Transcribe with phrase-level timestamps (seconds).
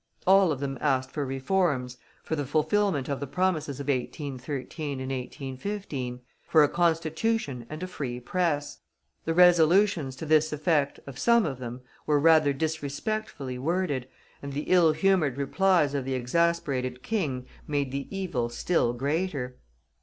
[0.25, 5.11] All of them asked for reforms, for the fulfilment of the promises of 1813 and
[5.11, 8.79] 1815, for a Constitution and a Free Press;
[9.25, 14.07] the resolutions to this effect of some of them were rather disrespectfully worded,
[14.41, 19.59] and the ill humored replies of the exasperated King made the evil still greater.